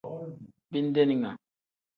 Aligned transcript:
Bindeninga. 0.71 1.31